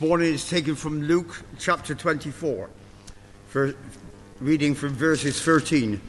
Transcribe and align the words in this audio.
this 0.00 0.08
morning 0.08 0.32
is 0.32 0.48
taken 0.48 0.74
from 0.74 1.02
Luke 1.02 1.42
chapter 1.58 1.94
24, 1.94 2.70
for 3.48 3.74
reading 4.40 4.74
from 4.74 4.94
verses 4.94 5.42
13 5.42 6.00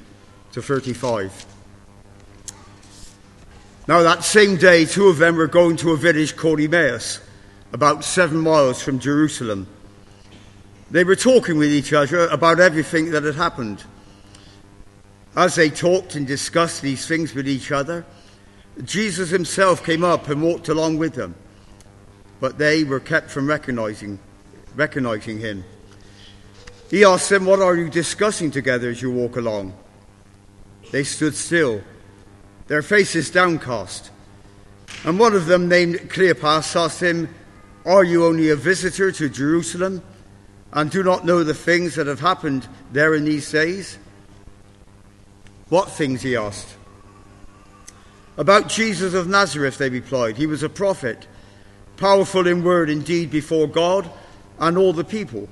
to 0.54 0.62
35. 0.62 1.46
Now, 3.90 4.02
that 4.02 4.24
same 4.24 4.56
day, 4.56 4.86
two 4.86 5.08
of 5.08 5.18
them 5.18 5.36
were 5.36 5.48
going 5.48 5.76
to 5.78 5.92
a 5.92 5.98
village 5.98 6.38
called 6.38 6.62
Emmaus, 6.62 7.20
about 7.74 8.06
seven 8.06 8.38
miles 8.38 8.82
from 8.82 8.98
Jerusalem. 8.98 9.68
They 10.90 11.04
were 11.04 11.18
talking 11.18 11.58
with 11.58 11.74
each 11.74 11.92
other 11.92 12.28
about 12.30 12.62
everything 12.62 13.12
that 13.12 13.24
had 13.24 13.36
happened. 13.36 13.84
As 15.36 15.56
they 15.56 15.70
talked 15.70 16.16
and 16.16 16.26
discussed 16.26 16.82
these 16.82 17.06
things 17.06 17.36
with 17.36 17.48
each 17.48 17.74
other, 17.74 18.06
Jesus 18.86 19.32
himself 19.32 19.84
came 19.84 20.06
up 20.06 20.30
and 20.30 20.42
walked 20.42 20.70
along 20.70 20.98
with 20.98 21.16
them, 21.16 21.36
but 22.42 22.58
they 22.58 22.84
were 22.84 23.00
kept 23.00 23.30
from 23.30 23.48
recognizing, 23.48 24.20
recognizing 24.76 25.40
him. 25.40 25.64
He 26.90 27.06
asked 27.06 27.30
them, 27.30 27.46
What 27.46 27.62
are 27.62 27.78
you 27.78 27.90
discussing 27.90 28.52
together 28.52 28.90
as 28.90 29.02
you 29.02 29.12
walk 29.12 29.38
along? 29.38 29.74
They 30.92 31.06
stood 31.06 31.36
still, 31.36 31.82
their 32.68 32.82
faces 32.82 33.32
downcast. 33.32 34.10
And 35.06 35.18
one 35.18 35.34
of 35.34 35.46
them, 35.46 35.70
named 35.70 36.10
Cleopas, 36.10 36.76
asked 36.76 37.00
him, 37.00 37.34
Are 37.86 38.04
you 38.04 38.26
only 38.26 38.50
a 38.50 38.58
visitor 38.58 39.12
to 39.14 39.30
Jerusalem 39.30 40.02
and 40.74 40.90
do 40.90 41.04
not 41.04 41.26
know 41.26 41.44
the 41.44 41.54
things 41.54 41.96
that 41.96 42.08
have 42.08 42.20
happened 42.20 42.68
there 42.92 43.14
in 43.14 43.24
these 43.24 43.50
days? 43.52 43.98
What 45.70 45.92
things? 45.92 46.22
he 46.24 46.36
asked. 46.36 46.76
About 48.38 48.68
Jesus 48.68 49.14
of 49.14 49.28
Nazareth, 49.28 49.78
they 49.78 49.90
replied. 49.90 50.38
He 50.38 50.48
was 50.48 50.64
a 50.64 50.70
prophet, 50.70 51.28
powerful 52.02 52.48
in 52.48 52.64
word 52.64 52.90
and 52.90 53.06
deed 53.06 53.30
before 53.30 53.68
God 53.68 54.10
and 54.60 54.76
all 54.76 54.92
the 54.92 55.04
people. 55.04 55.48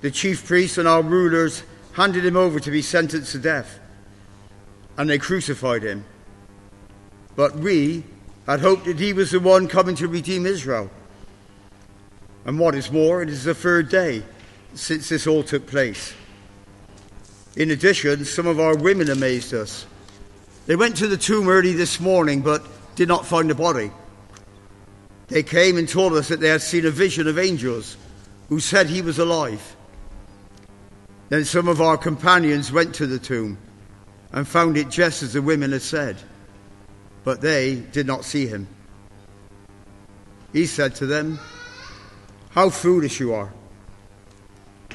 The 0.00 0.10
chief 0.10 0.46
priests 0.46 0.78
and 0.78 0.88
our 0.88 1.02
rulers 1.02 1.62
handed 1.92 2.24
him 2.24 2.38
over 2.38 2.58
to 2.58 2.70
be 2.70 2.80
sentenced 2.80 3.32
to 3.32 3.38
death, 3.38 3.78
and 4.96 5.08
they 5.08 5.18
crucified 5.18 5.82
him. 5.82 6.06
But 7.36 7.56
we 7.56 8.04
had 8.46 8.60
hoped 8.60 8.86
that 8.86 8.98
he 8.98 9.12
was 9.12 9.30
the 9.30 9.40
one 9.40 9.68
coming 9.68 9.94
to 9.96 10.08
redeem 10.08 10.46
Israel. 10.46 10.90
And 12.46 12.58
what 12.58 12.74
is 12.74 12.90
more, 12.90 13.22
it 13.22 13.28
is 13.28 13.44
the 13.44 13.54
third 13.54 13.90
day 13.90 14.22
since 14.72 15.10
this 15.10 15.26
all 15.26 15.42
took 15.42 15.66
place. 15.66 16.14
In 17.56 17.70
addition, 17.70 18.24
some 18.24 18.46
of 18.46 18.58
our 18.58 18.74
women 18.74 19.10
amazed 19.10 19.52
us. 19.52 19.84
They 20.66 20.76
went 20.76 20.96
to 20.96 21.08
the 21.08 21.18
tomb 21.18 21.48
early 21.48 21.74
this 21.74 22.00
morning 22.00 22.40
but 22.40 22.66
did 22.96 23.08
not 23.08 23.26
find 23.26 23.50
the 23.50 23.54
body. 23.54 23.90
They 25.34 25.42
came 25.42 25.78
and 25.78 25.88
told 25.88 26.12
us 26.12 26.28
that 26.28 26.38
they 26.38 26.48
had 26.48 26.62
seen 26.62 26.86
a 26.86 26.92
vision 26.92 27.26
of 27.26 27.40
angels 27.40 27.96
who 28.48 28.60
said 28.60 28.86
he 28.86 29.02
was 29.02 29.18
alive. 29.18 29.74
Then 31.28 31.44
some 31.44 31.66
of 31.66 31.80
our 31.80 31.98
companions 31.98 32.70
went 32.70 32.94
to 32.94 33.06
the 33.08 33.18
tomb 33.18 33.58
and 34.30 34.46
found 34.46 34.76
it 34.76 34.90
just 34.90 35.24
as 35.24 35.32
the 35.32 35.42
women 35.42 35.72
had 35.72 35.82
said, 35.82 36.18
but 37.24 37.40
they 37.40 37.74
did 37.74 38.06
not 38.06 38.24
see 38.24 38.46
him. 38.46 38.68
He 40.52 40.66
said 40.66 40.94
to 40.94 41.06
them, 41.06 41.40
How 42.50 42.70
foolish 42.70 43.18
you 43.18 43.34
are, 43.34 43.52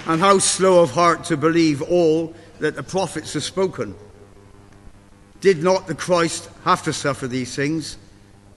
and 0.06 0.22
how 0.22 0.40
slow 0.40 0.82
of 0.82 0.92
heart 0.92 1.26
to 1.26 1.36
believe 1.36 1.82
all 1.82 2.34
that 2.60 2.78
the 2.78 2.84
prophets 2.84 3.34
have 3.34 3.44
spoken. 3.44 3.94
Did 5.42 5.62
not 5.62 5.88
the 5.88 5.96
Christ 5.96 6.50
have 6.64 6.82
to 6.84 6.94
suffer 6.94 7.28
these 7.28 7.54
things 7.58 7.98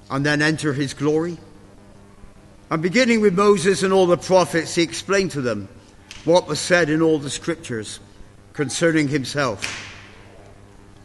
and 0.08 0.24
then 0.24 0.42
enter 0.42 0.74
his 0.74 0.94
glory? 0.94 1.38
And 2.72 2.80
beginning 2.80 3.20
with 3.20 3.34
Moses 3.34 3.82
and 3.82 3.92
all 3.92 4.06
the 4.06 4.16
prophets, 4.16 4.74
he 4.76 4.82
explained 4.82 5.32
to 5.32 5.42
them 5.42 5.68
what 6.24 6.48
was 6.48 6.58
said 6.58 6.88
in 6.88 7.02
all 7.02 7.18
the 7.18 7.28
scriptures 7.28 8.00
concerning 8.54 9.08
himself. 9.08 9.94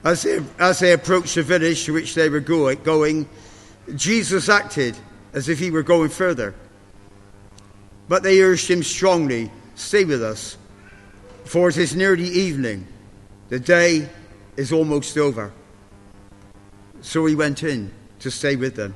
As 0.01 0.23
they, 0.23 0.39
as 0.59 0.79
they 0.79 0.93
approached 0.93 1.35
the 1.35 1.43
village 1.43 1.83
to 1.83 1.91
which 1.91 2.15
they 2.15 2.29
were 2.29 2.39
going, 2.39 3.27
Jesus 3.95 4.47
acted 4.47 4.97
as 5.33 5.49
if 5.49 5.59
he 5.59 5.69
were 5.69 5.83
going 5.83 6.07
further. 6.07 6.55
But 8.07 8.23
they 8.23 8.41
urged 8.41 8.71
him 8.71 8.81
strongly, 8.81 9.51
Stay 9.75 10.05
with 10.05 10.23
us, 10.23 10.57
for 11.43 11.67
it 11.67 11.75
is 11.75 11.97
nearly 11.97 12.29
evening. 12.29 12.87
The 13.49 13.59
day 13.59 14.07
is 14.55 14.71
almost 14.71 15.17
over. 15.17 15.51
So 17.01 17.25
he 17.25 17.35
went 17.35 17.61
in 17.61 17.91
to 18.19 18.31
stay 18.31 18.55
with 18.55 18.77
them. 18.77 18.95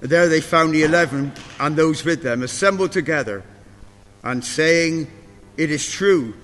There 0.00 0.28
they 0.28 0.40
found 0.40 0.74
the 0.74 0.82
eleven 0.82 1.32
and 1.58 1.76
those 1.76 2.04
with 2.04 2.22
them 2.22 2.42
assembled 2.42 2.92
together 2.92 3.44
and 4.22 4.44
saying, 4.44 5.10
It 5.56 5.70
is 5.70 5.90
true, 5.90 6.34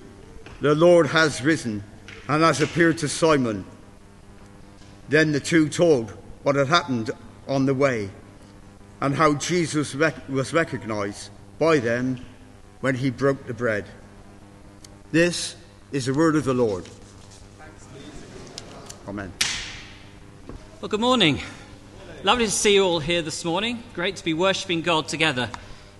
the 0.61 0.75
Lord 0.75 1.07
has 1.07 1.41
risen 1.41 1.83
and 2.27 2.43
has 2.43 2.61
appeared 2.61 2.99
to 2.99 3.07
Simon. 3.07 3.65
Then 5.09 5.31
the 5.31 5.39
two 5.39 5.69
told 5.69 6.11
what 6.43 6.55
had 6.55 6.67
happened 6.67 7.11
on 7.47 7.65
the 7.65 7.73
way 7.73 8.09
and 9.01 9.15
how 9.15 9.35
Jesus 9.35 9.95
was 9.95 10.53
recognized 10.53 11.29
by 11.59 11.79
them 11.79 12.23
when 12.81 12.95
he 12.95 13.09
broke 13.09 13.47
the 13.47 13.53
bread. 13.53 13.85
This 15.11 15.55
is 15.91 16.05
the 16.05 16.13
word 16.13 16.35
of 16.35 16.43
the 16.43 16.53
Lord. 16.53 16.87
Amen. 19.07 19.31
Well, 20.81 20.89
good 20.89 20.99
morning. 20.99 21.41
Lovely 22.27 22.43
to 22.43 22.51
see 22.51 22.73
you 22.73 22.83
all 22.83 22.99
here 22.99 23.21
this 23.21 23.45
morning. 23.45 23.81
Great 23.93 24.17
to 24.17 24.23
be 24.25 24.33
worshipping 24.33 24.81
God 24.81 25.07
together 25.07 25.49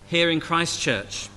here 0.07 0.29
in 0.29 0.41
Christchurch. 0.41 1.29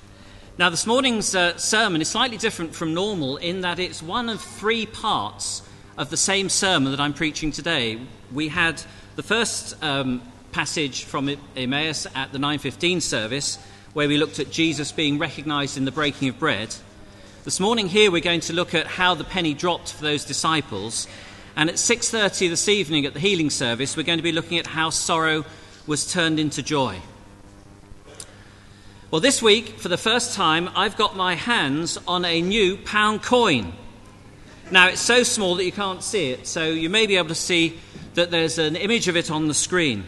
Now, 0.59 0.69
this 0.69 0.85
morning's 0.85 1.33
uh, 1.33 1.57
sermon 1.59 2.03
is 2.03 2.09
slightly 2.09 2.37
different 2.37 2.75
from 2.75 2.93
normal 2.93 3.37
in 3.37 3.61
that 3.61 3.79
it's 3.79 4.03
one 4.03 4.29
of 4.29 4.41
three 4.41 4.87
parts 4.87 5.63
of 5.97 6.11
the 6.11 6.17
same 6.17 6.49
sermon 6.49 6.91
that 6.91 6.99
I'm 6.99 7.15
preaching 7.15 7.53
today. 7.53 8.01
We 8.33 8.49
had 8.49 8.83
the 9.15 9.23
first 9.23 9.81
um, 9.81 10.23
passage 10.51 11.05
from 11.05 11.37
Emmaus 11.55 12.09
at 12.13 12.33
the 12.33 12.39
9:15 12.39 13.01
service, 13.01 13.61
where 13.93 14.09
we 14.09 14.19
looked 14.19 14.41
at 14.41 14.51
Jesus 14.51 14.91
being 14.91 15.21
recognized 15.21 15.77
in 15.77 15.85
the 15.85 15.93
breaking 15.93 16.31
of 16.31 16.41
bread. 16.41 16.75
This 17.45 17.61
morning 17.61 17.87
here 17.87 18.11
we're 18.11 18.21
going 18.21 18.41
to 18.41 18.53
look 18.53 18.75
at 18.75 18.89
how 18.89 19.15
the 19.15 19.23
penny 19.23 19.55
dropped 19.55 19.93
for 19.93 20.03
those 20.03 20.25
disciples 20.25 21.07
and 21.57 21.69
at 21.69 21.77
6:30 21.77 22.49
this 22.49 22.69
evening 22.69 23.07
at 23.07 23.15
the 23.15 23.21
healing 23.21 23.51
service, 23.51 23.97
we're 23.97 24.03
going 24.03 24.19
to 24.19 24.23
be 24.23 24.33
looking 24.33 24.59
at 24.59 24.69
how 24.69 24.91
sorrow 24.91 25.45
was 25.87 26.11
turned 26.11 26.39
into 26.39 26.63
joy. 26.63 27.01
Well, 29.11 29.21
this 29.21 29.43
week, 29.43 29.81
for 29.81 29.89
the 29.89 29.99
first 29.99 30.35
time, 30.35 30.71
I've 30.77 30.97
got 30.97 31.17
my 31.17 31.35
hands 31.35 31.99
on 32.07 32.25
a 32.25 32.41
new 32.41 32.77
pound 32.77 33.23
coin. 33.23 33.73
Now, 34.71 34.87
it's 34.87 35.01
so 35.01 35.25
small 35.25 35.57
that 35.57 35.65
you 35.65 35.73
can't 35.73 36.03
see 36.03 36.31
it, 36.31 36.47
so 36.47 36.69
you 36.69 36.89
may 36.89 37.07
be 37.07 37.17
able 37.17 37.29
to 37.29 37.35
see 37.35 37.81
that 38.15 38.31
there's 38.31 38.59
an 38.59 38.77
image 38.77 39.09
of 39.09 39.17
it 39.17 39.29
on 39.29 39.49
the 39.49 39.55
screen. 39.55 40.05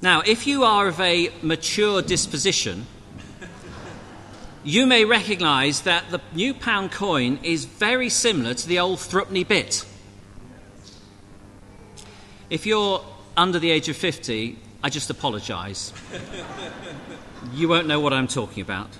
Now, 0.00 0.20
if 0.20 0.46
you 0.46 0.62
are 0.62 0.86
of 0.86 1.00
a 1.00 1.30
mature 1.42 2.00
disposition, 2.00 2.86
you 4.66 4.84
may 4.84 5.04
recognize 5.04 5.82
that 5.82 6.10
the 6.10 6.20
new 6.34 6.52
pound 6.52 6.90
coin 6.90 7.38
is 7.44 7.64
very 7.64 8.08
similar 8.08 8.52
to 8.52 8.66
the 8.66 8.80
old 8.80 8.98
threepenny 8.98 9.44
bit. 9.44 9.86
If 12.50 12.66
you're 12.66 13.00
under 13.36 13.60
the 13.60 13.70
age 13.70 13.88
of 13.88 13.96
50, 13.96 14.58
I 14.82 14.90
just 14.90 15.08
apologize. 15.08 15.92
you 17.54 17.68
won't 17.68 17.86
know 17.86 18.00
what 18.00 18.12
I'm 18.12 18.26
talking 18.26 18.60
about. 18.60 18.90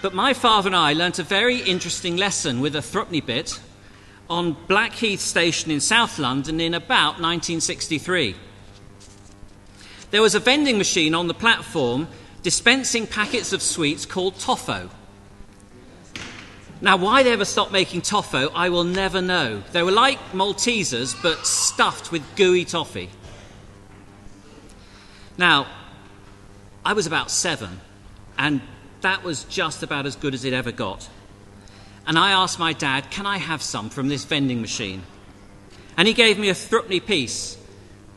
But 0.00 0.14
my 0.14 0.32
father 0.32 0.68
and 0.68 0.76
I 0.76 0.92
learnt 0.92 1.18
a 1.18 1.24
very 1.24 1.62
interesting 1.62 2.16
lesson 2.16 2.60
with 2.60 2.76
a 2.76 2.82
threepenny 2.82 3.22
bit 3.22 3.58
on 4.30 4.56
Blackheath 4.68 5.20
Station 5.20 5.72
in 5.72 5.80
South 5.80 6.20
London 6.20 6.60
in 6.60 6.74
about 6.74 7.18
1963. 7.20 8.36
There 10.12 10.22
was 10.22 10.36
a 10.36 10.40
vending 10.40 10.78
machine 10.78 11.12
on 11.12 11.26
the 11.26 11.34
platform 11.34 12.06
dispensing 12.44 13.06
packets 13.08 13.52
of 13.52 13.62
sweets 13.62 14.06
called 14.06 14.34
Toffo. 14.36 14.90
Now, 16.80 16.98
why 16.98 17.22
they 17.22 17.32
ever 17.32 17.46
stopped 17.46 17.72
making 17.72 18.02
toffo, 18.02 18.50
I 18.54 18.68
will 18.68 18.84
never 18.84 19.22
know. 19.22 19.62
They 19.72 19.82
were 19.82 19.90
like 19.90 20.18
Maltesers, 20.32 21.20
but 21.22 21.46
stuffed 21.46 22.12
with 22.12 22.22
gooey 22.36 22.66
toffee. 22.66 23.08
Now, 25.38 25.66
I 26.84 26.92
was 26.92 27.06
about 27.06 27.30
seven, 27.30 27.80
and 28.36 28.60
that 29.00 29.24
was 29.24 29.44
just 29.44 29.82
about 29.82 30.04
as 30.04 30.14
good 30.14 30.34
as 30.34 30.44
it 30.44 30.52
ever 30.52 30.70
got. 30.70 31.08
And 32.06 32.18
I 32.18 32.32
asked 32.32 32.58
my 32.58 32.74
dad, 32.74 33.10
Can 33.10 33.24
I 33.24 33.38
have 33.38 33.62
some 33.62 33.88
from 33.88 34.08
this 34.08 34.24
vending 34.24 34.60
machine? 34.60 35.04
And 35.96 36.06
he 36.06 36.12
gave 36.12 36.38
me 36.38 36.50
a 36.50 36.54
threepenny 36.54 37.00
piece 37.00 37.56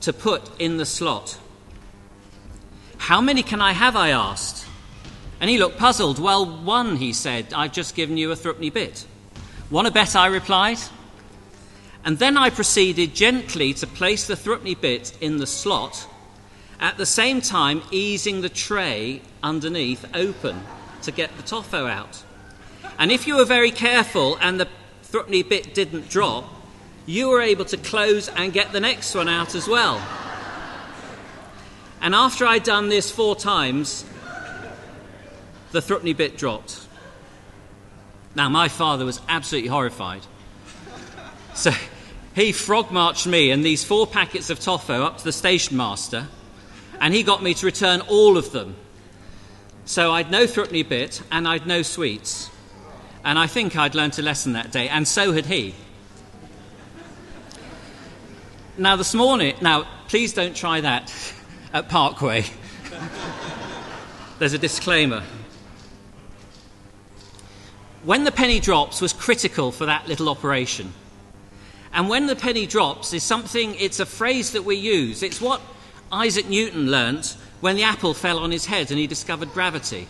to 0.02 0.12
put 0.12 0.52
in 0.60 0.76
the 0.76 0.86
slot. 0.86 1.38
How 3.08 3.22
many 3.22 3.42
can 3.42 3.62
I 3.62 3.72
have? 3.72 3.96
I 3.96 4.10
asked. 4.10 4.66
And 5.40 5.50
he 5.50 5.58
looked 5.58 5.78
puzzled. 5.78 6.20
Well, 6.20 6.46
one, 6.46 6.98
he 6.98 7.14
said. 7.14 7.54
I've 7.54 7.72
just 7.72 7.96
given 7.96 8.18
you 8.18 8.34
a 8.34 8.36
threepenny 8.36 8.70
bit. 8.70 9.06
Want 9.72 9.88
a 9.88 9.92
bet? 9.92 10.14
I 10.14 10.28
replied. 10.28 10.80
And 12.04 12.20
then 12.20 12.36
I 12.36 12.50
proceeded 12.50 13.16
gently 13.16 13.74
to 13.76 13.88
place 13.88 14.28
the 14.28 14.36
threepenny 14.36 14.76
bit 14.76 15.18
in 15.22 15.38
the 15.38 15.48
slot, 15.48 16.06
at 16.82 16.98
the 16.98 17.06
same 17.06 17.40
time 17.40 17.82
easing 17.92 18.42
the 18.42 18.50
tray 18.50 19.22
underneath 19.42 20.04
open 20.14 20.62
to 21.04 21.12
get 21.14 21.34
the 21.38 21.44
toffo 21.44 21.90
out. 21.90 22.22
And 23.00 23.10
if 23.10 23.26
you 23.26 23.38
were 23.38 23.46
very 23.46 23.72
careful 23.72 24.38
and 24.42 24.60
the 24.60 24.68
threepenny 25.04 25.44
bit 25.44 25.74
didn't 25.74 26.10
drop, 26.10 26.44
you 27.06 27.30
were 27.30 27.42
able 27.42 27.64
to 27.64 27.78
close 27.78 28.28
and 28.28 28.52
get 28.52 28.74
the 28.74 28.82
next 28.82 29.16
one 29.16 29.30
out 29.30 29.56
as 29.56 29.66
well. 29.66 30.06
And 32.02 32.14
after 32.14 32.46
I'd 32.46 32.64
done 32.64 32.90
this 32.90 33.12
four 33.12 33.36
times, 33.36 34.06
the 35.72 35.82
threepenny 35.82 36.14
bit 36.14 36.38
dropped. 36.38 36.88
Now, 38.36 38.50
my 38.50 38.68
father 38.68 39.04
was 39.04 39.20
absolutely 39.28 39.70
horrified. 39.70 40.22
So 41.56 41.72
he 42.36 42.52
frog 42.52 42.92
marched 42.92 43.26
me 43.26 43.50
and 43.50 43.66
these 43.66 43.84
four 43.84 44.06
packets 44.06 44.52
of 44.52 44.60
toffo 44.60 45.04
up 45.04 45.18
to 45.18 45.24
the 45.24 45.32
station 45.32 45.76
master, 45.76 46.28
and 47.00 47.14
he 47.14 47.24
got 47.24 47.42
me 47.42 47.56
to 47.56 47.66
return 47.66 48.02
all 48.02 48.38
of 48.38 48.52
them. 48.52 48.76
So 49.86 50.12
I'd 50.12 50.30
no 50.30 50.46
threepenny 50.46 50.84
bit 50.84 51.22
and 51.32 51.48
I'd 51.48 51.66
no 51.66 51.82
sweets. 51.82 52.52
And 53.24 53.40
I 53.40 53.48
think 53.48 53.76
I'd 53.76 53.96
learned 53.96 54.20
a 54.20 54.22
lesson 54.22 54.54
that 54.54 54.72
day, 54.72 54.88
and 54.88 55.08
so 55.08 55.32
had 55.32 55.48
he. 55.48 55.74
Now, 58.78 58.96
this 58.96 59.16
morning, 59.16 59.56
now, 59.60 59.88
please 60.08 60.34
don't 60.34 60.56
try 60.56 60.82
that 60.82 61.12
at 61.78 61.90
Parkway. 61.90 62.44
There's 64.40 64.54
a 64.54 64.58
disclaimer. 64.58 65.22
When 68.04 68.24
the 68.24 68.32
penny 68.32 68.60
drops 68.60 69.00
was 69.00 69.14
critical 69.14 69.72
for 69.72 69.86
that 69.86 70.08
little 70.08 70.28
operation. 70.28 70.94
And 71.94 72.10
when 72.10 72.26
the 72.26 72.36
penny 72.36 72.66
drops 72.66 73.14
is 73.14 73.22
something, 73.22 73.76
it's 73.76 74.00
a 74.00 74.08
phrase 74.08 74.54
that 74.54 74.66
we 74.66 74.76
use. 74.76 75.22
It's 75.22 75.40
what 75.40 75.62
Isaac 76.12 76.50
Newton 76.50 76.90
learnt 76.90 77.38
when 77.62 77.76
the 77.76 77.84
apple 77.84 78.16
fell 78.16 78.40
on 78.40 78.50
his 78.50 78.66
head 78.66 78.90
and 78.90 79.00
he 79.00 79.06
discovered 79.06 79.54
gravity. 79.54 80.08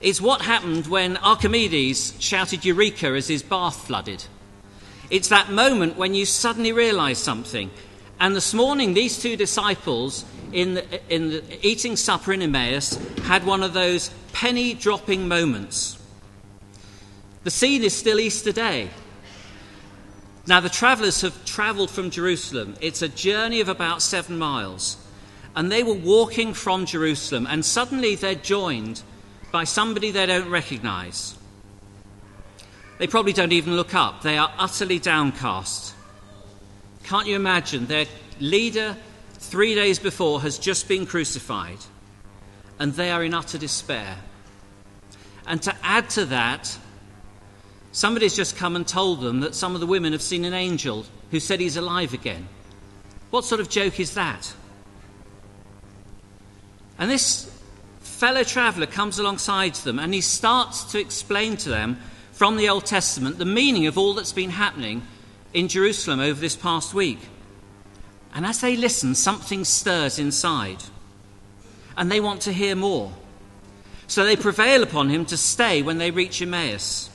It's 0.00 0.20
what 0.20 0.42
happened 0.42 0.86
when 0.86 1.18
Archimedes 1.18 2.14
shouted 2.20 2.64
Eureka 2.64 3.08
as 3.08 3.28
his 3.28 3.42
bath 3.42 3.86
flooded. 3.86 4.24
It's 5.10 5.28
that 5.28 5.50
moment 5.50 5.96
when 5.96 6.14
you 6.14 6.24
suddenly 6.24 6.72
realize 6.72 7.18
something. 7.18 7.70
And 8.20 8.34
this 8.34 8.52
morning, 8.52 8.94
these 8.94 9.20
two 9.20 9.36
disciples 9.36 10.24
in, 10.52 10.74
the, 10.74 11.14
in 11.14 11.30
the, 11.30 11.66
eating 11.66 11.96
supper 11.96 12.32
in 12.32 12.42
Emmaus 12.42 12.94
had 13.24 13.44
one 13.44 13.62
of 13.62 13.72
those 13.72 14.10
penny 14.32 14.74
dropping 14.74 15.28
moments. 15.28 15.98
The 17.44 17.50
scene 17.50 17.82
is 17.82 17.96
still 17.96 18.20
Easter 18.20 18.52
Day. 18.52 18.90
Now, 20.46 20.60
the 20.60 20.68
travellers 20.68 21.20
have 21.20 21.44
travelled 21.44 21.90
from 21.90 22.10
Jerusalem. 22.10 22.76
It's 22.80 23.02
a 23.02 23.08
journey 23.08 23.60
of 23.60 23.68
about 23.68 24.00
seven 24.00 24.38
miles. 24.38 24.96
And 25.54 25.70
they 25.70 25.82
were 25.82 25.94
walking 25.94 26.54
from 26.54 26.86
Jerusalem, 26.86 27.46
and 27.48 27.64
suddenly 27.64 28.14
they're 28.14 28.34
joined 28.34 29.02
by 29.52 29.64
somebody 29.64 30.10
they 30.10 30.26
don't 30.26 30.48
recognize. 30.48 31.36
They 32.98 33.06
probably 33.06 33.32
don't 33.32 33.52
even 33.52 33.76
look 33.76 33.94
up. 33.94 34.22
They 34.22 34.38
are 34.38 34.52
utterly 34.58 34.98
downcast. 34.98 35.94
Can't 37.04 37.26
you 37.26 37.36
imagine? 37.36 37.86
Their 37.86 38.06
leader, 38.40 38.96
three 39.38 39.74
days 39.74 39.98
before, 39.98 40.40
has 40.42 40.58
just 40.58 40.88
been 40.88 41.06
crucified, 41.06 41.78
and 42.78 42.92
they 42.94 43.10
are 43.10 43.24
in 43.24 43.34
utter 43.34 43.58
despair. 43.58 44.16
And 45.46 45.62
to 45.62 45.74
add 45.82 46.10
to 46.10 46.26
that, 46.26 46.78
somebody's 47.92 48.36
just 48.36 48.56
come 48.56 48.76
and 48.76 48.86
told 48.86 49.20
them 49.20 49.40
that 49.40 49.54
some 49.54 49.74
of 49.74 49.80
the 49.80 49.86
women 49.86 50.12
have 50.12 50.22
seen 50.22 50.44
an 50.44 50.54
angel 50.54 51.06
who 51.30 51.40
said 51.40 51.60
he's 51.60 51.76
alive 51.76 52.12
again. 52.12 52.48
What 53.30 53.44
sort 53.44 53.60
of 53.60 53.68
joke 53.68 54.00
is 54.00 54.14
that? 54.14 54.54
And 56.98 57.10
this 57.10 57.50
fellow 58.00 58.42
traveller 58.42 58.86
comes 58.86 59.18
alongside 59.18 59.74
them 59.76 59.98
and 59.98 60.12
he 60.12 60.20
starts 60.20 60.84
to 60.92 60.98
explain 60.98 61.56
to 61.58 61.68
them 61.68 62.00
from 62.32 62.56
the 62.56 62.68
Old 62.68 62.84
Testament 62.84 63.38
the 63.38 63.44
meaning 63.44 63.86
of 63.86 63.96
all 63.96 64.14
that's 64.14 64.32
been 64.32 64.50
happening 64.50 65.02
in 65.54 65.68
Jerusalem 65.68 66.20
over 66.20 66.40
this 66.40 66.56
past 66.56 66.94
week. 66.94 67.20
And 68.34 68.46
as 68.46 68.60
they 68.60 68.76
listen, 68.76 69.14
something 69.14 69.64
stirs 69.64 70.18
inside. 70.18 70.84
And 71.96 72.10
they 72.10 72.20
want 72.20 72.42
to 72.42 72.52
hear 72.52 72.76
more. 72.76 73.12
So 74.06 74.24
they 74.24 74.36
prevail 74.36 74.82
upon 74.82 75.08
him 75.10 75.24
to 75.26 75.36
stay 75.36 75.82
when 75.82 75.98
they 75.98 76.10
reach 76.10 76.40
Emmaus. 76.40 77.10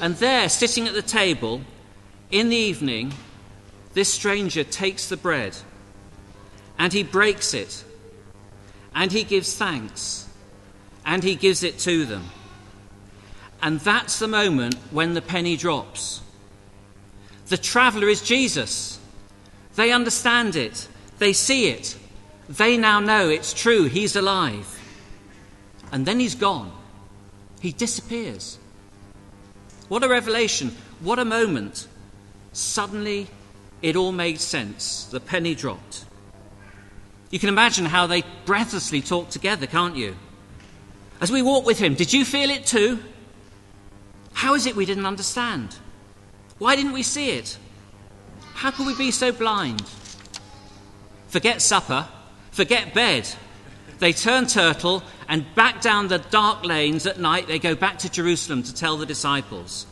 And 0.00 0.14
there, 0.16 0.48
sitting 0.48 0.86
at 0.86 0.94
the 0.94 1.02
table, 1.02 1.62
in 2.30 2.48
the 2.48 2.56
evening, 2.56 3.12
this 3.94 4.12
stranger 4.12 4.64
takes 4.64 5.08
the 5.08 5.16
bread 5.16 5.56
and 6.78 6.92
he 6.92 7.02
breaks 7.02 7.54
it 7.54 7.84
and 8.94 9.10
he 9.10 9.24
gives 9.24 9.54
thanks 9.54 10.28
and 11.04 11.24
he 11.24 11.34
gives 11.34 11.62
it 11.62 11.78
to 11.80 12.04
them. 12.04 12.26
And 13.60 13.80
that's 13.80 14.18
the 14.18 14.28
moment 14.28 14.74
when 14.90 15.14
the 15.14 15.22
penny 15.22 15.56
drops. 15.56 16.20
The 17.48 17.58
traveller 17.58 18.08
is 18.08 18.22
Jesus. 18.22 18.97
They 19.78 19.92
understand 19.92 20.56
it, 20.56 20.88
they 21.18 21.32
see 21.32 21.68
it, 21.68 21.96
they 22.48 22.76
now 22.76 22.98
know 22.98 23.28
it's 23.28 23.52
true, 23.52 23.84
he's 23.84 24.16
alive. 24.16 24.66
And 25.92 26.04
then 26.04 26.18
he's 26.18 26.34
gone, 26.34 26.72
he 27.60 27.70
disappears. 27.70 28.58
What 29.86 30.02
a 30.02 30.08
revelation! 30.08 30.74
What 30.98 31.20
a 31.20 31.24
moment! 31.24 31.86
Suddenly, 32.52 33.28
it 33.80 33.94
all 33.94 34.10
made 34.10 34.40
sense. 34.40 35.04
The 35.04 35.20
penny 35.20 35.54
dropped. 35.54 36.06
You 37.30 37.38
can 37.38 37.48
imagine 37.48 37.84
how 37.84 38.08
they 38.08 38.24
breathlessly 38.46 39.00
talk 39.00 39.30
together, 39.30 39.68
can't 39.68 39.94
you? 39.94 40.16
As 41.20 41.30
we 41.30 41.40
walk 41.40 41.64
with 41.64 41.78
him, 41.78 41.94
did 41.94 42.12
you 42.12 42.24
feel 42.24 42.50
it 42.50 42.66
too? 42.66 42.98
How 44.32 44.56
is 44.56 44.66
it 44.66 44.74
we 44.74 44.86
didn't 44.86 45.06
understand? 45.06 45.76
Why 46.58 46.74
didn't 46.74 46.94
we 46.94 47.04
see 47.04 47.30
it? 47.30 47.56
How 48.58 48.72
could 48.72 48.88
we 48.88 48.96
be 48.96 49.12
so 49.12 49.30
blind? 49.30 49.84
Forget 51.28 51.62
supper, 51.62 52.08
forget 52.50 52.92
bed. 52.92 53.28
They 54.00 54.12
turn 54.12 54.48
turtle 54.48 55.04
and 55.28 55.46
back 55.54 55.80
down 55.80 56.08
the 56.08 56.18
dark 56.18 56.64
lanes 56.64 57.06
at 57.06 57.20
night. 57.20 57.46
They 57.46 57.60
go 57.60 57.76
back 57.76 57.98
to 58.00 58.10
Jerusalem 58.10 58.64
to 58.64 58.74
tell 58.74 58.96
the 58.96 59.06
disciples. 59.06 59.86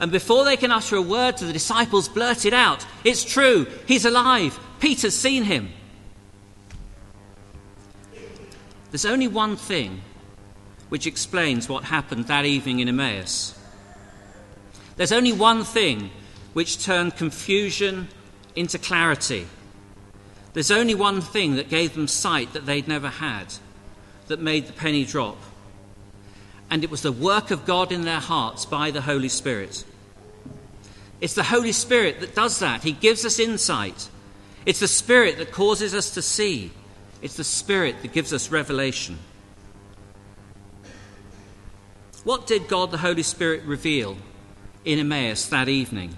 And 0.00 0.10
before 0.10 0.46
they 0.46 0.56
can 0.56 0.72
utter 0.72 0.96
a 0.96 1.02
word 1.02 1.36
to 1.36 1.44
the 1.44 1.52
disciples, 1.52 2.08
blurt 2.08 2.46
it 2.46 2.54
out 2.54 2.86
It's 3.04 3.22
true, 3.22 3.66
he's 3.84 4.06
alive. 4.06 4.58
Peter's 4.80 5.14
seen 5.14 5.44
him. 5.44 5.68
There's 8.90 9.04
only 9.04 9.28
one 9.28 9.56
thing 9.56 10.00
which 10.88 11.06
explains 11.06 11.68
what 11.68 11.84
happened 11.84 12.28
that 12.28 12.46
evening 12.46 12.78
in 12.78 12.88
Emmaus. 12.88 13.58
There's 14.96 15.12
only 15.12 15.32
one 15.32 15.64
thing 15.64 16.10
which 16.52 16.82
turned 16.84 17.16
confusion 17.16 18.08
into 18.56 18.78
clarity. 18.78 19.46
There's 20.52 20.70
only 20.70 20.94
one 20.94 21.20
thing 21.20 21.56
that 21.56 21.68
gave 21.68 21.94
them 21.94 22.08
sight 22.08 22.52
that 22.52 22.66
they'd 22.66 22.88
never 22.88 23.08
had, 23.08 23.54
that 24.26 24.40
made 24.40 24.66
the 24.66 24.72
penny 24.72 25.04
drop. 25.04 25.38
And 26.68 26.82
it 26.82 26.90
was 26.90 27.02
the 27.02 27.12
work 27.12 27.50
of 27.50 27.66
God 27.66 27.92
in 27.92 28.02
their 28.02 28.20
hearts 28.20 28.64
by 28.64 28.90
the 28.90 29.02
Holy 29.02 29.28
Spirit. 29.28 29.84
It's 31.20 31.34
the 31.34 31.42
Holy 31.44 31.72
Spirit 31.72 32.20
that 32.20 32.34
does 32.34 32.58
that. 32.60 32.82
He 32.82 32.92
gives 32.92 33.24
us 33.24 33.38
insight. 33.38 34.08
It's 34.66 34.80
the 34.80 34.88
Spirit 34.88 35.38
that 35.38 35.52
causes 35.52 35.94
us 35.94 36.10
to 36.14 36.22
see. 36.22 36.72
It's 37.22 37.36
the 37.36 37.44
Spirit 37.44 38.02
that 38.02 38.12
gives 38.12 38.32
us 38.32 38.50
revelation. 38.50 39.18
What 42.24 42.46
did 42.46 42.68
God 42.68 42.90
the 42.90 42.98
Holy 42.98 43.22
Spirit 43.22 43.64
reveal 43.64 44.16
in 44.84 44.98
Emmaus 44.98 45.46
that 45.46 45.68
evening. 45.68 46.16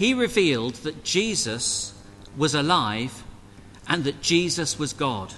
He 0.00 0.14
revealed 0.14 0.76
that 0.76 1.04
Jesus 1.04 1.92
was 2.34 2.54
alive 2.54 3.22
and 3.86 4.02
that 4.04 4.22
Jesus 4.22 4.78
was 4.78 4.94
God. 4.94 5.34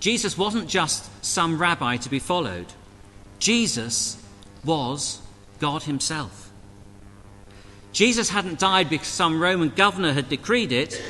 Jesus 0.00 0.36
wasn't 0.36 0.68
just 0.68 1.08
some 1.24 1.58
rabbi 1.58 1.96
to 1.96 2.10
be 2.10 2.18
followed. 2.18 2.66
Jesus 3.38 4.22
was 4.66 5.22
God 5.60 5.84
Himself. 5.84 6.52
Jesus 7.92 8.28
hadn't 8.28 8.58
died 8.58 8.90
because 8.90 9.08
some 9.08 9.40
Roman 9.40 9.70
governor 9.70 10.12
had 10.12 10.28
decreed 10.28 10.70
it. 10.70 11.02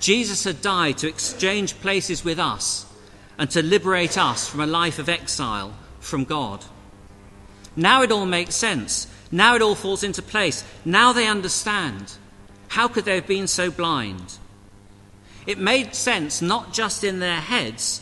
Jesus 0.00 0.42
had 0.42 0.60
died 0.60 0.98
to 0.98 1.08
exchange 1.08 1.80
places 1.80 2.24
with 2.24 2.40
us 2.40 2.92
and 3.38 3.48
to 3.52 3.62
liberate 3.62 4.18
us 4.18 4.48
from 4.48 4.62
a 4.62 4.66
life 4.66 4.98
of 4.98 5.08
exile 5.08 5.76
from 6.00 6.24
God. 6.24 6.64
Now 7.76 8.02
it 8.02 8.10
all 8.10 8.26
makes 8.26 8.56
sense. 8.56 9.06
Now 9.36 9.54
it 9.54 9.60
all 9.60 9.74
falls 9.74 10.02
into 10.02 10.22
place. 10.22 10.64
Now 10.82 11.12
they 11.12 11.26
understand. 11.26 12.14
How 12.68 12.88
could 12.88 13.04
they 13.04 13.16
have 13.16 13.26
been 13.26 13.46
so 13.46 13.70
blind? 13.70 14.38
It 15.46 15.58
made 15.58 15.94
sense 15.94 16.40
not 16.40 16.72
just 16.72 17.04
in 17.04 17.18
their 17.18 17.42
heads, 17.42 18.00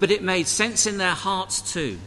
but 0.00 0.10
it 0.10 0.24
made 0.24 0.48
sense 0.48 0.84
in 0.84 0.98
their 0.98 1.14
hearts 1.14 1.72
too. 1.72 2.00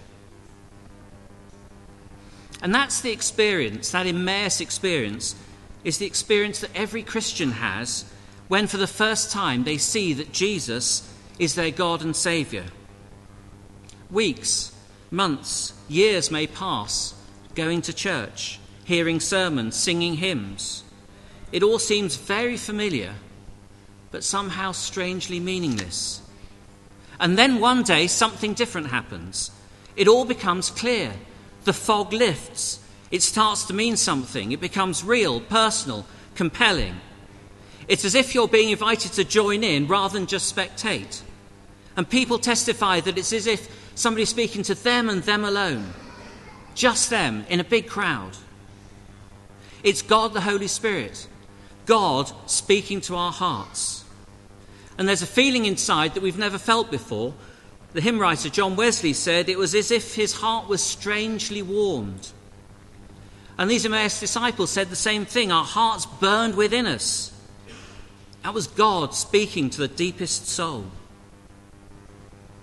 And 2.62 2.76
that's 2.76 3.00
the 3.00 3.14
experience, 3.14 3.92
that 3.92 4.08
Emmaus 4.08 4.60
experience, 4.60 5.38
is 5.86 5.98
the 5.98 6.06
experience 6.06 6.60
that 6.60 6.76
every 6.76 7.02
Christian 7.02 7.52
has 7.52 8.04
when 8.50 8.68
for 8.68 8.76
the 8.76 8.88
first 8.88 9.32
time 9.32 9.64
they 9.64 9.78
see 9.78 10.12
that 10.12 10.34
Jesus 10.34 11.10
is 11.40 11.56
their 11.56 11.72
God 11.72 12.02
and 12.04 12.14
Saviour. 12.14 12.66
Weeks, 14.12 14.76
months, 15.12 15.72
years 15.88 16.30
may 16.30 16.46
pass 16.46 17.14
going 17.56 17.82
to 17.84 17.94
church, 17.94 18.60
hearing 18.86 19.20
sermons, 19.20 19.76
singing 19.76 20.16
hymns. 20.16 20.84
It 21.52 21.62
all 21.62 21.80
seems 21.80 22.16
very 22.16 22.56
familiar, 22.56 23.16
but 24.12 24.24
somehow 24.24 24.72
strangely 24.72 25.40
meaningless. 25.40 26.22
And 27.20 27.38
then 27.38 27.60
one 27.60 27.84
day 27.84 28.08
something 28.08 28.54
different 28.54 28.88
happens. 28.88 29.52
It 29.96 30.08
all 30.08 30.26
becomes 30.26 30.70
clear. 30.70 31.14
The 31.66 31.74
fog 31.74 32.14
lifts. 32.14 32.80
It 33.12 33.22
starts 33.22 33.64
to 33.66 33.74
mean 33.74 33.98
something. 33.98 34.52
It 34.52 34.62
becomes 34.62 35.04
real, 35.04 35.42
personal, 35.42 36.06
compelling. 36.36 36.96
It's 37.88 38.06
as 38.06 38.16
if 38.16 38.36
you're 38.36 38.48
being 38.48 38.70
invited 38.70 39.14
to 39.14 39.24
join 39.24 39.64
in 39.64 39.88
rather 39.88 40.18
than 40.18 40.28
just 40.28 40.56
spectate. 40.56 41.22
And 41.98 42.10
people 42.10 42.40
testify 42.40 43.00
that 43.02 43.18
it's 43.18 43.34
as 43.34 43.48
if 43.48 43.70
somebody's 43.96 44.30
speaking 44.30 44.64
to 44.64 44.76
them 44.76 45.10
and 45.10 45.24
them 45.24 45.46
alone, 45.46 45.94
just 46.74 47.10
them 47.10 47.46
in 47.50 47.60
a 47.60 47.64
big 47.64 47.88
crowd. 47.88 48.36
It's 49.86 50.02
God 50.02 50.34
the 50.34 50.42
Holy 50.42 50.68
Spirit, 50.68 51.28
God 51.86 52.32
speaking 52.48 53.02
to 53.02 53.16
our 53.16 53.32
hearts. 53.32 54.04
And 54.98 55.08
there's 55.08 55.22
a 55.22 55.28
feeling 55.28 55.66
inside 55.66 56.16
that 56.16 56.24
we've 56.24 56.40
never 56.40 56.58
felt 56.58 56.90
before. 56.90 57.36
The 57.94 58.02
hymn 58.02 58.18
writer 58.18 58.50
John 58.50 58.76
Wesley 58.76 59.14
said 59.14 59.48
it 59.48 59.60
was 59.60 59.76
as 59.76 59.92
if 59.92 60.16
his 60.16 60.34
heart 60.34 60.68
was 60.68 60.82
strangely 60.82 61.62
warmed. 61.62 62.32
And 63.60 63.70
these 63.70 63.86
Emmaus 63.86 64.20
disciples 64.20 64.72
said 64.72 64.90
the 64.90 64.96
same 64.96 65.24
thing 65.24 65.52
our 65.52 65.64
hearts 65.64 66.08
burned 66.08 66.56
within 66.56 66.88
us. 66.88 67.32
That 68.42 68.56
was 68.56 68.66
God 68.66 69.14
speaking 69.14 69.70
to 69.70 69.78
the 69.78 69.88
deepest 69.88 70.48
soul. 70.48 70.86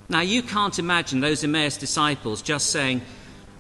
Now, 0.09 0.23
you 0.23 0.43
can't 0.43 0.79
imagine 0.81 1.21
those 1.21 1.45
Emmaus 1.45 1.77
disciples 1.77 2.43
just 2.43 2.71
saying, 2.71 3.03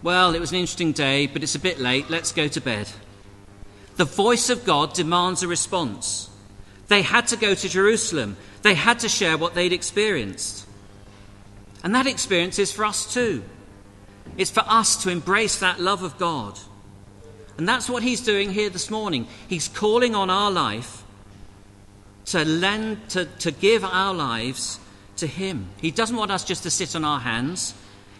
Well, 0.03 0.35
it 0.35 0.41
was 0.41 0.51
an 0.51 0.59
interesting 0.59 0.91
day, 0.91 1.29
but 1.29 1.45
it's 1.45 1.55
a 1.55 1.61
bit 1.61 1.79
late, 1.79 2.11
let's 2.11 2.33
go 2.33 2.49
to 2.49 2.61
bed. 2.61 2.89
The 3.97 4.05
voice 4.05 4.51
of 4.51 4.65
God 4.65 4.95
demands 4.95 5.43
a 5.43 5.49
response. 5.49 6.31
They 6.89 7.03
had 7.03 7.29
to 7.29 7.37
go 7.37 7.55
to 7.55 7.69
Jerusalem, 7.69 8.37
they 8.63 8.75
had 8.75 9.01
to 9.01 9.09
share 9.09 9.39
what 9.39 9.55
they'd 9.55 9.73
experienced. 9.73 10.67
And 11.85 11.95
that 11.95 12.07
experience 12.07 12.59
is 12.59 12.71
for 12.71 12.85
us 12.85 13.13
too. 13.13 13.43
It's 14.37 14.51
for 14.51 14.65
us 14.67 15.03
to 15.03 15.11
embrace 15.11 15.59
that 15.59 15.81
love 15.81 16.03
of 16.03 16.17
God. 16.17 16.59
And 17.59 17.69
that's 17.69 17.91
what 17.91 18.03
he's 18.03 18.21
doing 18.21 18.53
here 18.53 18.71
this 18.71 18.91
morning. 18.91 19.27
He's 19.49 19.69
calling 19.69 20.15
on 20.15 20.31
our 20.31 20.51
life 20.51 21.03
to 22.27 22.45
lend, 22.45 23.09
to, 23.11 23.25
to 23.25 23.51
give 23.51 23.85
our 23.85 24.15
lives 24.15 24.79
to 25.17 25.27
Him. 25.27 25.69
He 25.81 25.91
doesn't 25.91 26.17
want 26.17 26.31
us 26.31 26.45
just 26.45 26.63
to 26.63 26.71
sit 26.71 26.97
on 26.97 27.05
our 27.05 27.21
hands. 27.21 27.75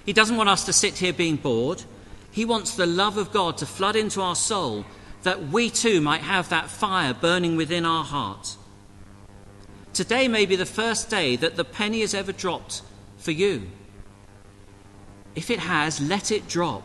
He 0.05 0.13
doesn't 0.13 0.37
want 0.37 0.49
us 0.49 0.65
to 0.67 0.73
sit 0.73 0.99
here 0.99 1.13
being 1.13 1.37
bored. 1.37 1.83
He 2.31 2.45
wants 2.45 2.75
the 2.75 2.87
love 2.87 3.17
of 3.17 3.33
God 3.33 3.59
to 3.59 3.67
flood 3.67 3.97
into 3.97 4.21
our 4.21 4.35
soul 4.35 4.85
that 5.23 5.49
we 5.49 5.71
too 5.71 6.01
might 6.01 6.23
have 6.23 6.49
that 6.49 6.71
fire 6.71 7.15
burning 7.15 7.57
within 7.57 7.85
our 7.85 8.05
heart. 8.05 8.57
Today 9.93 10.27
may 10.27 10.47
be 10.47 10.57
the 10.57 10.67
first 10.67 11.11
day 11.11 11.37
that 11.37 11.57
the 11.57 11.65
penny 11.65 12.01
has 12.01 12.15
ever 12.15 12.33
dropped 12.33 12.83
for 13.19 13.31
you. 13.31 13.69
If 15.35 15.51
it 15.51 15.61
has, 15.61 16.01
let 16.01 16.31
it 16.31 16.49
drop. 16.49 16.83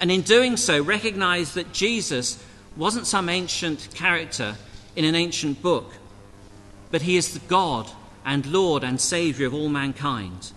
And 0.00 0.10
in 0.10 0.22
doing 0.22 0.56
so, 0.56 0.82
recognize 0.82 1.54
that 1.54 1.72
Jesus 1.72 2.42
wasn't 2.76 3.06
some 3.06 3.28
ancient 3.28 3.88
character 3.94 4.56
in 4.94 5.04
an 5.04 5.14
ancient 5.14 5.62
book, 5.62 5.92
but 6.90 7.02
he 7.02 7.16
is 7.16 7.32
the 7.32 7.46
God 7.46 7.90
and 8.24 8.44
Lord 8.46 8.84
and 8.84 9.00
Saviour 9.00 9.46
of 9.46 9.54
all 9.54 9.68
mankind. 9.68 10.52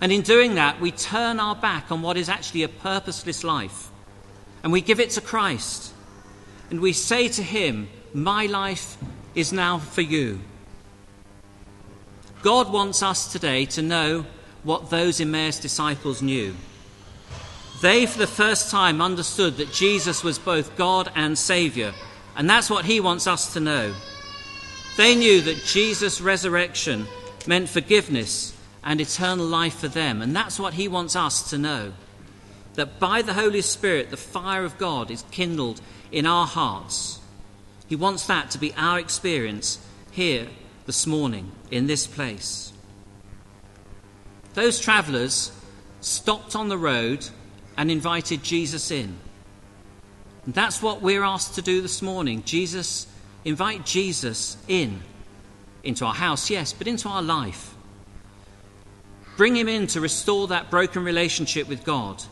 And 0.00 0.10
in 0.10 0.22
doing 0.22 0.54
that, 0.54 0.80
we 0.80 0.90
turn 0.90 1.38
our 1.38 1.54
back 1.54 1.92
on 1.92 2.02
what 2.02 2.16
is 2.16 2.28
actually 2.28 2.62
a 2.62 2.68
purposeless 2.68 3.44
life, 3.44 3.90
and 4.62 4.72
we 4.72 4.80
give 4.80 5.00
it 5.00 5.10
to 5.10 5.20
Christ. 5.20 5.92
And 6.70 6.80
we 6.80 6.92
say 6.92 7.28
to 7.28 7.42
him, 7.42 7.88
My 8.12 8.46
life 8.46 8.96
is 9.34 9.52
now 9.52 9.78
for 9.78 10.02
you. 10.02 10.40
God 12.42 12.72
wants 12.72 13.02
us 13.02 13.30
today 13.30 13.66
to 13.66 13.82
know 13.82 14.26
what 14.62 14.90
those 14.90 15.20
Emmaus 15.20 15.58
disciples 15.58 16.22
knew. 16.22 16.54
They, 17.82 18.06
for 18.06 18.18
the 18.18 18.26
first 18.26 18.70
time, 18.70 19.00
understood 19.00 19.56
that 19.56 19.72
Jesus 19.72 20.22
was 20.22 20.38
both 20.38 20.76
God 20.76 21.10
and 21.14 21.38
Saviour 21.38 21.92
and 22.36 22.48
that's 22.48 22.70
what 22.70 22.84
he 22.84 23.00
wants 23.00 23.26
us 23.26 23.52
to 23.52 23.60
know. 23.60 23.94
They 24.96 25.14
knew 25.14 25.40
that 25.42 25.64
Jesus' 25.64 26.20
resurrection 26.20 27.06
meant 27.46 27.68
forgiveness 27.68 28.56
and 28.82 29.00
eternal 29.00 29.44
life 29.44 29.74
for 29.74 29.88
them. 29.88 30.22
And 30.22 30.34
that's 30.34 30.58
what 30.58 30.74
he 30.74 30.88
wants 30.88 31.16
us 31.16 31.50
to 31.50 31.58
know. 31.58 31.92
That 32.74 32.98
by 32.98 33.22
the 33.22 33.34
Holy 33.34 33.62
Spirit, 33.62 34.10
the 34.10 34.16
fire 34.16 34.64
of 34.64 34.78
God 34.78 35.10
is 35.10 35.24
kindled 35.30 35.80
in 36.12 36.26
our 36.26 36.46
hearts. 36.46 37.20
He 37.88 37.96
wants 37.96 38.26
that 38.26 38.50
to 38.52 38.58
be 38.58 38.72
our 38.76 38.98
experience 38.98 39.78
here 40.12 40.46
this 40.86 41.06
morning 41.06 41.52
in 41.70 41.86
this 41.86 42.06
place. 42.06 42.72
Those 44.54 44.80
travellers 44.80 45.52
stopped 46.00 46.56
on 46.56 46.68
the 46.68 46.78
road 46.78 47.26
and 47.76 47.90
invited 47.90 48.42
Jesus 48.42 48.90
in. 48.90 49.16
And 50.44 50.54
that's 50.54 50.82
what 50.82 51.02
we're 51.02 51.22
asked 51.22 51.54
to 51.54 51.62
do 51.62 51.82
this 51.82 52.02
morning. 52.02 52.42
Jesus, 52.44 53.06
invite 53.44 53.86
Jesus 53.86 54.56
in, 54.68 55.02
into 55.84 56.04
our 56.04 56.14
house, 56.14 56.50
yes, 56.50 56.72
but 56.72 56.88
into 56.88 57.08
our 57.08 57.22
life. 57.22 57.74
Bring 59.36 59.56
him 59.56 59.68
in 59.68 59.86
to 59.88 60.00
restore 60.00 60.48
that 60.48 60.70
broken 60.70 61.04
relationship 61.04 61.68
with 61.68 61.84
God, 61.84 62.22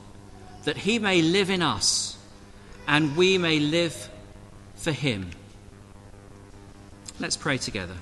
that 0.68 0.76
he 0.76 0.98
may 0.98 1.22
live 1.22 1.48
in 1.48 1.62
us 1.62 2.18
and 2.86 3.16
we 3.16 3.38
may 3.38 3.58
live 3.58 4.10
for 4.74 4.92
him. 4.92 5.30
Let's 7.18 7.38
pray 7.38 7.56
together. 7.56 7.94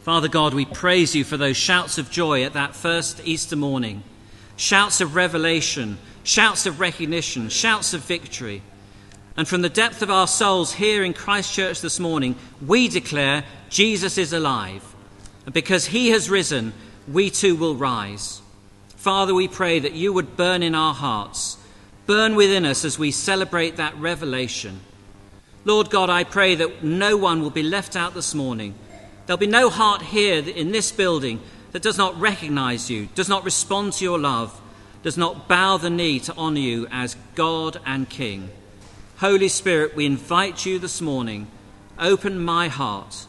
Father 0.00 0.28
God, 0.28 0.54
we 0.54 0.64
praise 0.64 1.14
you 1.14 1.24
for 1.24 1.36
those 1.36 1.58
shouts 1.58 1.98
of 1.98 2.10
joy 2.10 2.42
at 2.44 2.54
that 2.54 2.74
first 2.74 3.20
Easter 3.26 3.54
morning 3.54 4.02
shouts 4.56 5.02
of 5.02 5.14
revelation, 5.14 5.98
shouts 6.24 6.64
of 6.64 6.80
recognition, 6.80 7.50
shouts 7.50 7.92
of 7.92 8.00
victory. 8.00 8.62
And 9.38 9.48
from 9.48 9.62
the 9.62 9.70
depth 9.70 10.02
of 10.02 10.10
our 10.10 10.26
souls 10.26 10.74
here 10.74 11.02
in 11.02 11.14
Christchurch 11.14 11.80
this 11.80 11.98
morning, 11.98 12.36
we 12.66 12.88
declare 12.88 13.44
Jesus 13.70 14.18
is 14.18 14.34
alive. 14.34 14.84
And 15.46 15.54
because 15.54 15.86
he 15.86 16.10
has 16.10 16.28
risen, 16.28 16.74
we 17.10 17.30
too 17.30 17.56
will 17.56 17.74
rise. 17.74 18.42
Father, 18.96 19.32
we 19.34 19.48
pray 19.48 19.78
that 19.78 19.94
you 19.94 20.12
would 20.12 20.36
burn 20.36 20.62
in 20.62 20.74
our 20.74 20.92
hearts, 20.92 21.56
burn 22.04 22.34
within 22.34 22.66
us 22.66 22.84
as 22.84 22.98
we 22.98 23.10
celebrate 23.10 23.76
that 23.76 23.96
revelation. 23.96 24.80
Lord 25.64 25.88
God, 25.88 26.10
I 26.10 26.24
pray 26.24 26.54
that 26.56 26.84
no 26.84 27.16
one 27.16 27.40
will 27.40 27.48
be 27.48 27.62
left 27.62 27.96
out 27.96 28.12
this 28.12 28.34
morning 28.34 28.74
There'll 29.28 29.36
be 29.36 29.46
no 29.46 29.68
heart 29.68 30.00
here 30.00 30.42
in 30.42 30.72
this 30.72 30.90
building 30.90 31.40
that 31.72 31.82
does 31.82 31.98
not 31.98 32.18
recognize 32.18 32.88
you, 32.88 33.10
does 33.14 33.28
not 33.28 33.44
respond 33.44 33.92
to 33.92 34.04
your 34.04 34.18
love, 34.18 34.58
does 35.02 35.18
not 35.18 35.46
bow 35.46 35.76
the 35.76 35.90
knee 35.90 36.18
to 36.20 36.34
honor 36.34 36.60
you 36.60 36.86
as 36.90 37.14
God 37.34 37.78
and 37.84 38.08
King. 38.08 38.48
Holy 39.18 39.48
Spirit, 39.48 39.96
we 39.96 40.06
invite 40.06 40.64
you 40.64 40.78
this 40.78 41.00
morning. 41.00 41.48
Open 41.98 42.38
my 42.38 42.68
heart. 42.68 43.26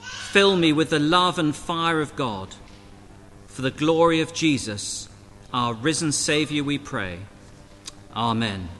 Fill 0.00 0.56
me 0.56 0.72
with 0.72 0.88
the 0.88 0.98
love 0.98 1.38
and 1.38 1.54
fire 1.54 2.00
of 2.00 2.16
God. 2.16 2.54
For 3.46 3.60
the 3.60 3.70
glory 3.70 4.22
of 4.22 4.32
Jesus, 4.32 5.10
our 5.52 5.74
risen 5.74 6.12
Saviour, 6.12 6.64
we 6.64 6.78
pray. 6.78 7.18
Amen. 8.14 8.70